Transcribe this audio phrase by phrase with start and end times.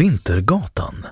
[0.00, 1.06] Vintergatan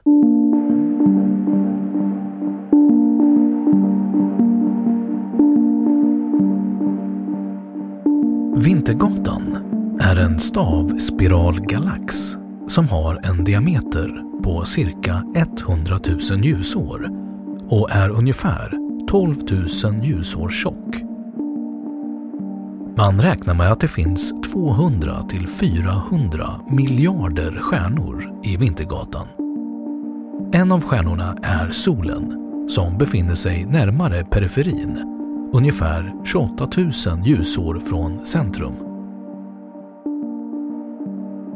[8.57, 9.59] Vintergatan
[10.01, 12.37] är en stavspiralgalax
[12.69, 15.25] som har en diameter på cirka
[15.67, 15.99] 100
[16.31, 17.11] 000 ljusår
[17.69, 18.73] och är ungefär
[19.09, 19.35] 12
[19.85, 21.08] 000 ljusår tjock.
[22.99, 29.27] Man räknar med att det finns 200 till 400 miljarder stjärnor i Vintergatan.
[30.53, 32.35] En av stjärnorna är solen
[32.69, 34.99] som befinner sig närmare periferin,
[35.53, 36.91] ungefär 28 000
[37.25, 38.75] ljusår från centrum.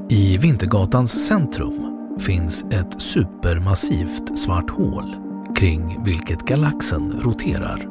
[0.09, 5.17] I Vintergatans centrum finns ett supermassivt svart hål
[5.57, 7.89] kring vilket galaxen roterar.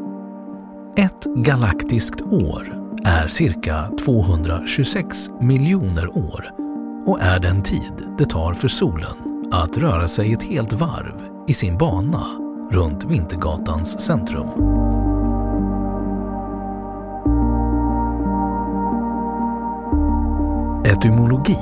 [0.97, 6.51] Ett galaktiskt år är cirka 226 miljoner år
[7.05, 11.53] och är den tid det tar för solen att röra sig ett helt varv i
[11.53, 12.25] sin bana
[12.71, 14.47] runt Vintergatans centrum.
[20.85, 21.57] Etymologi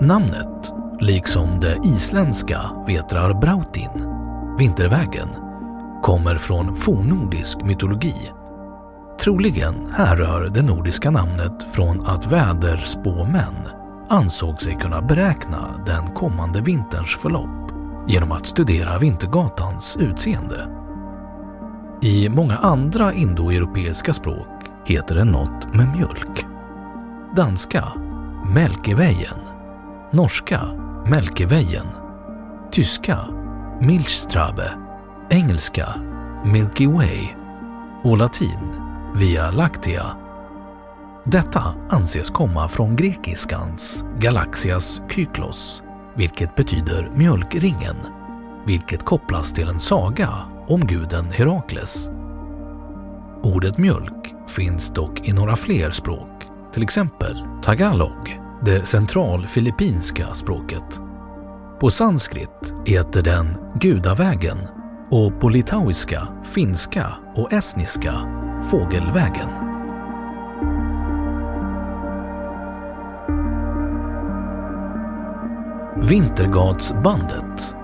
[0.00, 3.90] Namnet, liksom det isländska Vetrar Brautin,
[4.58, 5.28] vintervägen,
[6.02, 8.32] kommer från fornnordisk mytologi.
[9.24, 13.54] Troligen härrör det nordiska namnet från att väderspåmän
[14.08, 17.72] ansåg sig kunna beräkna den kommande vinterns förlopp
[18.08, 20.68] genom att studera Vintergatans utseende.
[22.02, 26.46] I många andra indoeuropeiska språk heter det något med mjölk.
[27.36, 27.84] Danska
[28.54, 29.38] Melkevejen
[30.12, 30.60] norska
[31.06, 31.86] Melkevejen,
[32.70, 33.18] tyska
[33.80, 34.70] Milchstrabe,
[35.30, 35.88] engelska
[36.44, 37.28] Milky Way
[38.04, 38.83] och latin
[39.16, 40.16] Via Lactia.
[41.24, 45.82] Detta anses komma från grekiskans Galaxias Kyklos,
[46.16, 47.96] vilket betyder mjölkringen,
[48.66, 50.28] vilket kopplas till en saga
[50.68, 52.08] om guden Herakles.
[53.42, 61.00] Ordet mjölk finns dock i några fler språk, till exempel tagalog det centralfilippinska språket.
[61.80, 64.58] På sanskrit heter den Gudavägen
[65.10, 69.48] och på litauiska, finska och estniska Fågelvägen.
[76.08, 77.74] Vintergatsbandet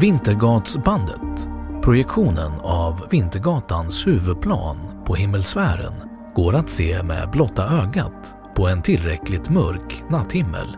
[0.00, 1.48] Vintergatsbandet,
[1.82, 5.92] projektionen av Vintergatans huvudplan på himmelsfären,
[6.34, 10.76] går att se med blotta ögat på en tillräckligt mörk natthimmel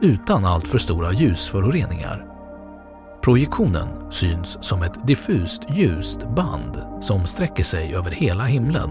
[0.00, 2.31] utan alltför stora ljusföroreningar.
[3.24, 8.90] Projektionen syns som ett diffust ljust band som sträcker sig över hela himlen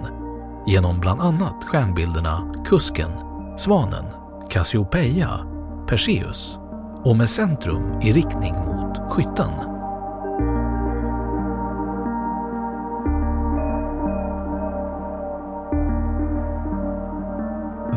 [0.68, 3.12] genom bland annat stjärnbilderna Kusken,
[3.58, 4.06] Svanen,
[4.50, 5.30] Cassiopeia,
[5.88, 6.60] Perseus
[7.04, 9.52] och med centrum i riktning mot Skytten.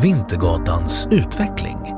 [0.03, 1.95] Vintergatans utveckling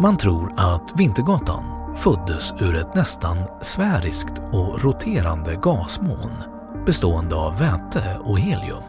[0.00, 6.44] man tror att Vintergatan föddes ur ett nästan sfäriskt och roterande gasmoln
[6.86, 8.82] bestående av väte och helium.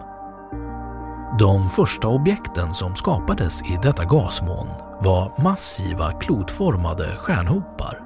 [1.40, 4.70] De första objekten som skapades i detta gasmoln
[5.00, 8.00] var massiva klotformade stjärnhopar.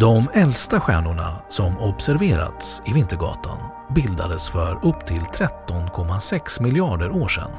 [0.00, 3.58] De äldsta stjärnorna som observerats i Vintergatan
[3.94, 7.50] bildades för upp till 13,6 miljarder år sedan.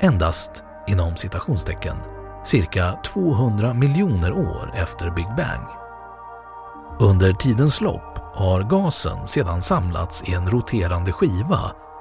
[0.00, 1.96] Endast inom citationstecken
[2.48, 5.66] cirka 200 miljoner år efter Big Bang.
[6.98, 11.60] Under tidens lopp har gasen sedan samlats i en roterande skiva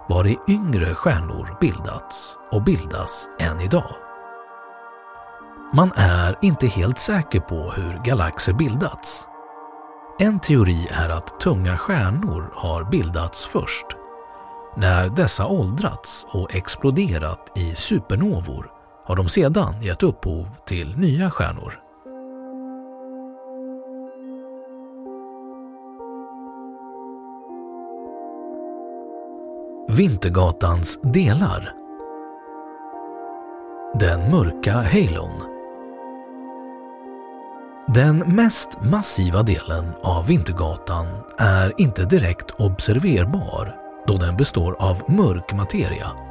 [0.09, 3.95] var i yngre stjärnor bildats och bildas än idag.
[5.73, 9.27] Man är inte helt säker på hur galaxer bildats.
[10.19, 13.85] En teori är att tunga stjärnor har bildats först.
[14.75, 18.76] När dessa åldrats och exploderat i supernovor
[19.07, 21.79] har de sedan gett upphov till nya stjärnor.
[29.89, 31.73] Vintergatans delar
[33.99, 35.43] Den mörka halon
[37.87, 41.07] Den mest massiva delen av Vintergatan
[41.37, 43.75] är inte direkt observerbar
[44.07, 46.26] då den består av mörk materia.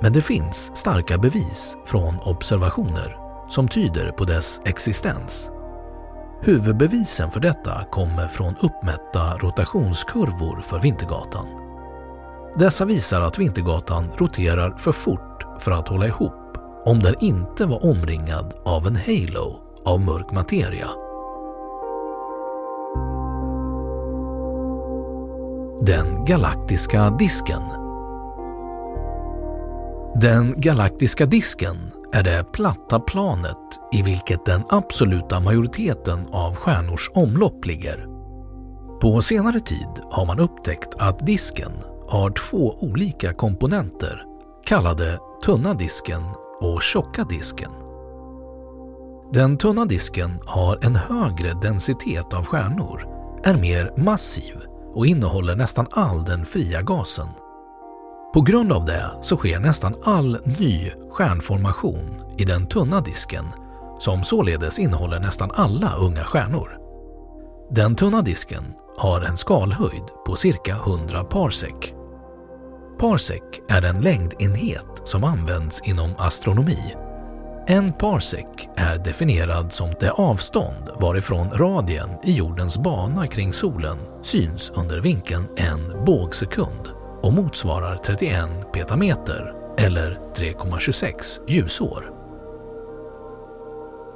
[0.00, 3.16] Men det finns starka bevis från observationer
[3.48, 5.50] som tyder på dess existens.
[6.42, 11.46] Huvudbevisen för detta kommer från uppmätta rotationskurvor för Vintergatan.
[12.54, 17.84] Dessa visar att Vintergatan roterar för fort för att hålla ihop om den inte var
[17.84, 20.88] omringad av en halo av mörk materia.
[25.80, 27.85] Den galaktiska disken
[30.20, 31.76] den galaktiska disken
[32.12, 33.56] är det platta planet
[33.92, 38.06] i vilket den absoluta majoriteten av stjärnors omlopp ligger.
[39.00, 41.72] På senare tid har man upptäckt att disken
[42.08, 44.24] har två olika komponenter
[44.64, 46.22] kallade tunna disken
[46.60, 47.70] och tjocka disken.
[49.32, 53.06] Den tunna disken har en högre densitet av stjärnor,
[53.44, 54.54] är mer massiv
[54.94, 57.28] och innehåller nästan all den fria gasen.
[58.34, 63.44] På grund av det så sker nästan all ny stjärnformation i den tunna disken
[64.00, 66.78] som således innehåller nästan alla unga stjärnor.
[67.70, 68.64] Den tunna disken
[68.96, 71.92] har en skalhöjd på cirka 100 parsec.
[73.00, 76.94] Parsec är en längdenhet som används inom astronomi.
[77.66, 78.46] En parsec
[78.76, 85.48] är definierad som det avstånd varifrån radien i jordens bana kring solen syns under vinkeln
[85.56, 92.12] en bågsekund och motsvarar 31 petameter eller 3,26 ljusår.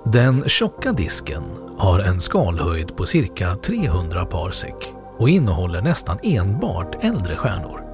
[0.04, 1.44] Den tjocka disken
[1.78, 4.74] har en skalhöjd på cirka 300 parsec
[5.18, 7.84] och innehåller nästan enbart äldre stjärnor.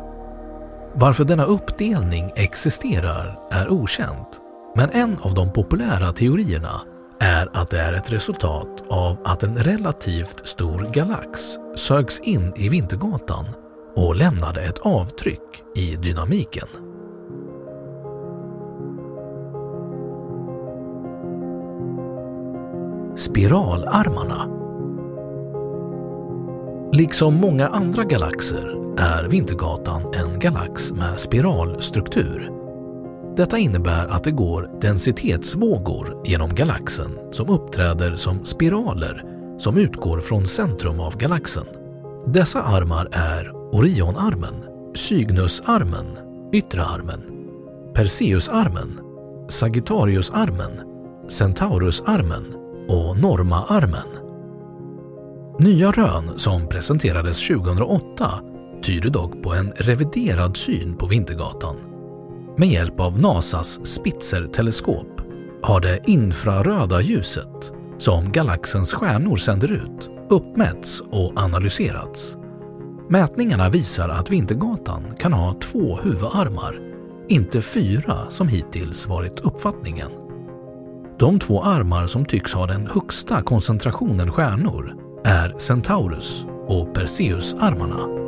[0.94, 4.40] Varför denna uppdelning existerar är okänt,
[4.76, 6.80] men en av de populära teorierna
[7.20, 11.40] är att det är ett resultat av att en relativt stor galax
[11.76, 13.46] sögs in i Vintergatan
[13.96, 16.68] och lämnade ett avtryck i dynamiken.
[23.16, 24.56] Spiralarmarna
[26.92, 32.50] Liksom många andra galaxer är Vintergatan en galax med spiralstruktur.
[33.36, 39.24] Detta innebär att det går densitetsvågor genom galaxen som uppträder som spiraler
[39.58, 41.66] som utgår från centrum av galaxen.
[42.26, 44.54] Dessa armar är Orionarmen,
[44.94, 46.06] Cygnusarmen,
[46.52, 47.20] yttre armen,
[47.94, 49.00] Perseusarmen,
[49.48, 50.70] Sagittariusarmen,
[51.28, 52.44] Centaurusarmen
[52.88, 54.08] och Normaarmen.
[55.58, 58.30] Nya rön som presenterades 2008
[58.82, 61.76] tyder dock på en reviderad syn på Vintergatan.
[62.56, 65.20] Med hjälp av NASAs Spitzer-teleskop
[65.62, 72.36] har det infraröda ljuset, som galaxens stjärnor sänder ut, uppmätts och analyserats.
[73.08, 76.80] Mätningarna visar att Vintergatan kan ha två huvudarmar,
[77.28, 80.10] inte fyra som hittills varit uppfattningen.
[81.18, 84.94] De två armar som tycks ha den högsta koncentrationen stjärnor
[85.24, 88.26] är Centaurus och Perseus-armarna.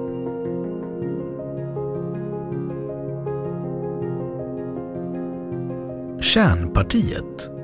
[6.21, 7.58] Kärnpartiet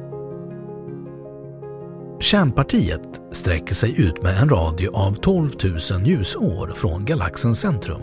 [2.34, 5.50] Kärnpartiet sträcker sig ut med en radie av 12
[5.90, 8.00] 000 ljusår från galaxens centrum.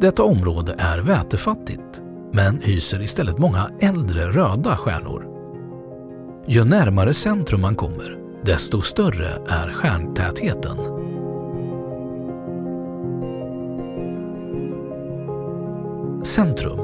[0.00, 2.02] Detta område är vätefattigt,
[2.32, 5.26] men hyser istället många äldre röda stjärnor.
[6.46, 10.76] Ju närmare centrum man kommer, desto större är stjärntätheten.
[16.24, 16.80] Centrum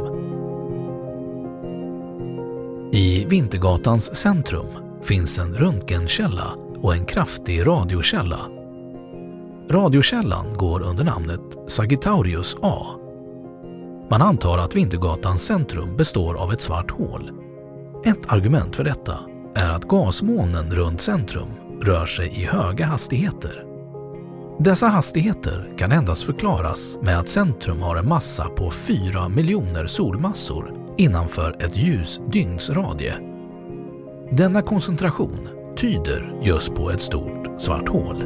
[2.93, 8.41] I Vintergatans centrum finns en röntgenkälla och en kraftig radiokälla.
[9.71, 12.87] Radiokällan går under namnet Sagittarius A.
[14.11, 17.31] Man antar att Vintergatans centrum består av ett svart hål.
[18.05, 19.19] Ett argument för detta
[19.55, 21.49] är att gasmolnen runt centrum
[21.83, 23.65] rör sig i höga hastigheter.
[24.59, 30.75] Dessa hastigheter kan endast förklaras med att centrum har en massa på 4 miljoner solmassor
[30.97, 33.36] innanför ett ljus dygnsradie
[34.31, 38.17] denna koncentration tyder just på ett stort svart hål.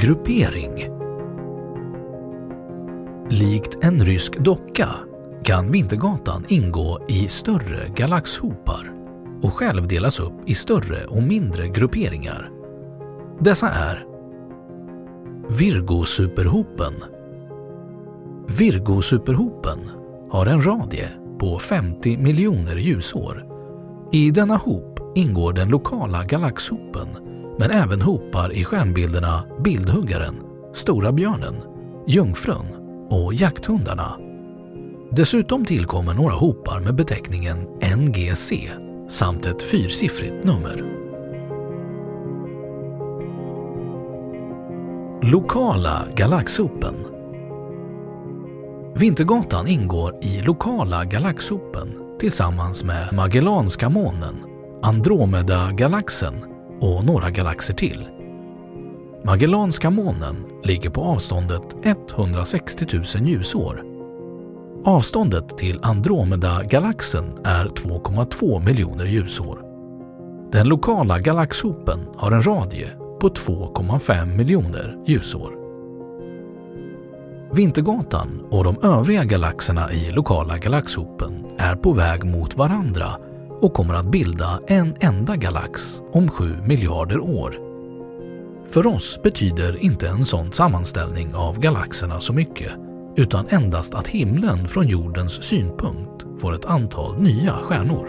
[0.00, 0.88] Gruppering
[3.30, 4.88] Likt en rysk docka
[5.42, 8.92] kan Vintergatan ingå i större galaxhopar
[9.42, 12.50] och själv delas upp i större och mindre grupperingar.
[13.40, 14.06] Dessa är
[15.48, 17.11] Virgo-superhopen
[18.48, 19.78] Virgo-superhopen
[20.30, 21.08] har en radie
[21.38, 23.46] på 50 miljoner ljusår.
[24.12, 27.08] I denna hop ingår den lokala galaxhopen
[27.58, 30.34] men även hopar i stjärnbilderna Bildhuggaren,
[30.74, 31.54] Stora björnen,
[32.06, 32.66] Jungfrun
[33.10, 34.18] och Jakthundarna.
[35.10, 37.58] Dessutom tillkommer några hopar med beteckningen
[37.96, 38.52] NGC
[39.08, 40.84] samt ett fyrsiffrigt nummer.
[45.22, 46.94] Lokala galaxhopen
[48.94, 51.88] Vintergatan ingår i lokala galaxhopen
[52.20, 54.34] tillsammans med Magellanska månen,
[54.82, 56.34] Andromeda-galaxen
[56.80, 58.08] och några galaxer till.
[59.24, 63.84] Magellanska månen ligger på avståndet 160 000 ljusår.
[64.84, 69.62] Avståndet till Andromeda-galaxen är 2,2 miljoner ljusår.
[70.52, 72.88] Den lokala galaxhopen har en radie
[73.20, 75.61] på 2,5 miljoner ljusår.
[77.54, 83.08] Vintergatan och de övriga galaxerna i lokala galaxhopen är på väg mot varandra
[83.60, 87.58] och kommer att bilda en enda galax om 7 miljarder år.
[88.68, 92.72] För oss betyder inte en sån sammanställning av galaxerna så mycket
[93.16, 98.06] utan endast att himlen från jordens synpunkt får ett antal nya stjärnor.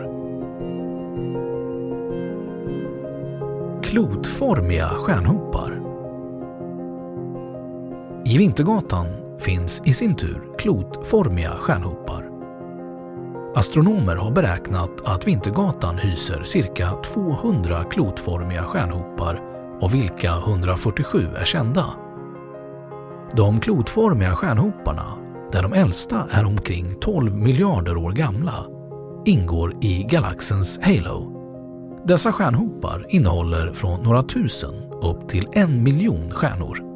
[3.84, 5.82] Klotformiga stjärnhopar
[8.26, 12.30] I Vintergatan finns i sin tur klotformiga stjärnhopar.
[13.56, 19.42] Astronomer har beräknat att Vintergatan hyser cirka 200 klotformiga stjärnhopar
[19.82, 21.86] av vilka 147 är kända.
[23.36, 25.06] De klotformiga stjärnhoparna,
[25.52, 28.66] där de äldsta är omkring 12 miljarder år gamla,
[29.26, 31.34] ingår i galaxens halo.
[32.06, 36.93] Dessa stjärnhopar innehåller från några tusen upp till en miljon stjärnor.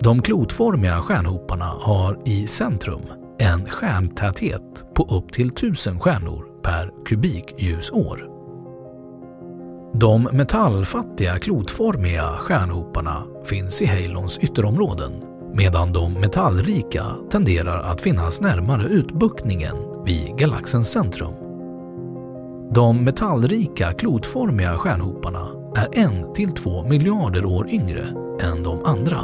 [0.00, 3.02] De klotformiga stjärnhoparna har i centrum
[3.38, 8.28] en stjärntäthet på upp till 1000 stjärnor per kubikljusår.
[9.94, 15.12] De metallfattiga klotformiga stjärnhoparna finns i halons ytterområden
[15.54, 21.34] medan de metallrika tenderar att finnas närmare utbuktningen vid galaxens centrum.
[22.70, 28.06] De metallrika klotformiga stjärnhoparna är en till två miljarder år yngre
[28.40, 29.20] än de andra.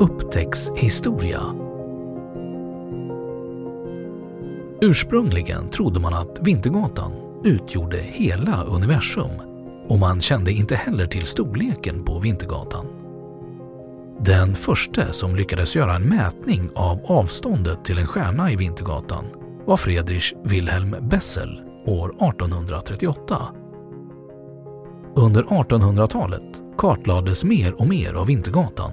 [0.00, 1.42] Upptäcktshistoria.
[4.80, 7.12] Ursprungligen trodde man att Vintergatan
[7.44, 9.30] utgjorde hela universum
[9.88, 12.86] och man kände inte heller till storleken på Vintergatan.
[14.18, 19.24] Den första som lyckades göra en mätning av avståndet till en stjärna i Vintergatan
[19.66, 23.42] var Friedrich Wilhelm Bessel år 1838.
[25.16, 28.92] Under 1800-talet kartlades mer och mer av Vintergatan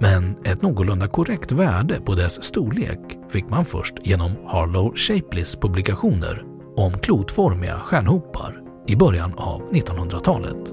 [0.00, 6.44] men ett någorlunda korrekt värde på dess storlek fick man först genom Harlow Shapleys publikationer
[6.76, 10.72] om klotformiga stjärnhopar i början av 1900-talet.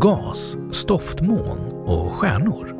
[0.00, 2.76] Gas, stoftmoln och stjärnor.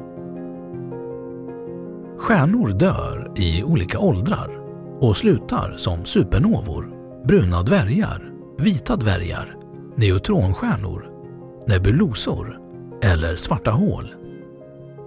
[2.18, 4.60] Stjärnor dör i olika åldrar
[5.00, 6.94] och slutar som supernovor,
[7.24, 8.29] bruna dvärgar
[8.60, 9.56] vita dvärgar,
[9.96, 11.10] neutronstjärnor,
[11.66, 12.58] nebulosor,
[13.02, 14.14] eller svarta hål.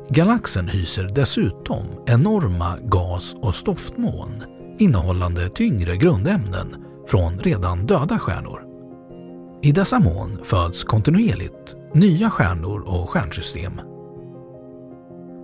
[0.09, 4.43] Galaxen hyser dessutom enorma gas och stoftmoln
[4.79, 6.75] innehållande tyngre grundämnen
[7.07, 8.63] från redan döda stjärnor.
[9.61, 13.73] I dessa moln föds kontinuerligt nya stjärnor och stjärnsystem.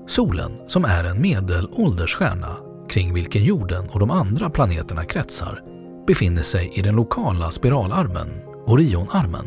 [0.07, 2.57] Solen, som är en medelålders stjärna
[2.89, 5.63] kring vilken jorden och de andra planeterna kretsar,
[6.09, 8.29] befinner sig i den lokala spiralarmen,
[8.65, 9.45] Orionarmen.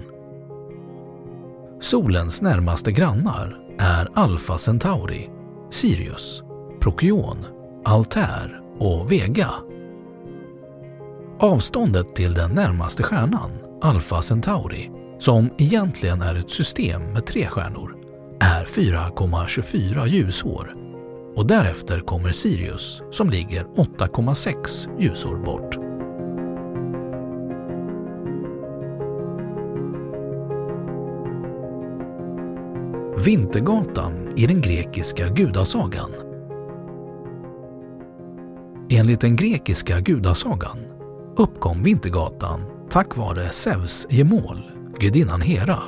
[1.80, 5.30] Solens närmaste grannar är Alpha Centauri,
[5.70, 6.42] Sirius,
[6.80, 7.36] Procyon,
[7.84, 9.50] Altair och Vega.
[11.40, 13.50] Avståndet till den närmaste stjärnan,
[13.82, 17.96] Alpha Centauri, som egentligen är ett system med tre stjärnor,
[18.40, 20.74] är 4,24 ljusår
[21.36, 25.91] och därefter kommer Sirius som ligger 8,6 ljusår bort.
[33.16, 36.10] Vintergatan i den grekiska gudasagan.
[38.90, 40.78] Enligt den grekiska gudasagan
[41.36, 45.78] uppkom Vintergatan tack vare Zeus gemål, gudinnan Hera.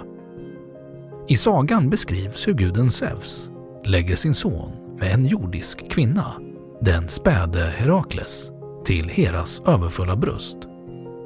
[1.28, 3.50] I sagan beskrivs hur guden Zeus
[3.84, 6.32] lägger sin son med en jordisk kvinna,
[6.80, 8.50] den späde Herakles,
[8.84, 10.58] till Heras överfulla bröst.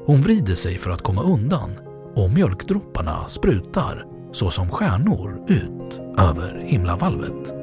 [0.07, 1.71] Hon vrider sig för att komma undan
[2.15, 7.55] och mjölkdropparna sprutar såsom stjärnor ut över himlavalvet.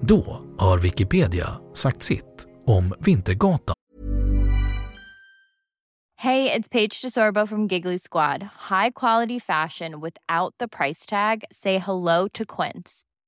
[0.00, 3.76] Då har Wikipedia sagt sitt om Vintergatan.
[6.18, 8.42] Hey, it's Paige DeSorbo from Giggly Squad.
[8.70, 11.44] High quality fashion without the price tag.
[11.52, 13.05] Say hello to Quince.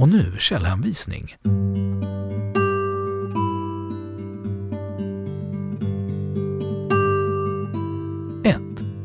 [0.00, 1.36] Och nu källhänvisning.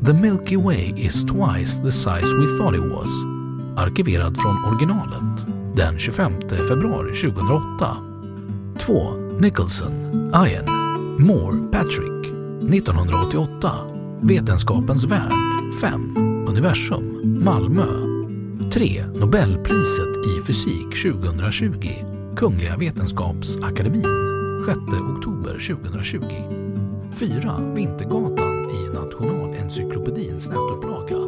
[0.06, 3.10] The Milky Way is twice the size we thought it was.
[3.76, 6.32] Arkiverad från originalet den 25
[6.68, 7.96] februari 2008.
[8.78, 9.14] 2.
[9.40, 9.92] Nicholson,
[10.46, 10.64] Ian,
[11.18, 12.26] Moore, Patrick.
[12.74, 13.72] 1988.
[14.22, 15.32] Vetenskapens värld
[15.80, 16.16] 5.
[16.48, 18.05] Universum, Malmö
[18.76, 19.04] 3.
[19.14, 22.04] Nobelpriset i fysik 2020
[22.38, 24.04] Kungliga Vetenskapsakademin
[24.66, 24.78] 6
[25.16, 26.24] oktober 2020
[27.14, 27.72] 4.
[27.74, 31.25] Vintergatan i Nationalencyklopedins nätupplaga